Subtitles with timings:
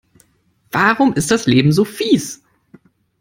[0.71, 2.41] Warum ist das Leben so fieß?